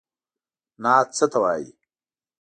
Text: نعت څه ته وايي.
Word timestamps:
نعت 0.83 1.07
څه 1.17 1.25
ته 1.31 1.37
وايي. 1.43 1.67